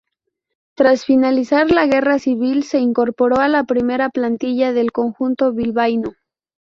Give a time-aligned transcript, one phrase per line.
[0.75, 6.13] Tras finalizar la Guerra Civil, se incorporó a la primera plantilla del conjunto bilbaíno.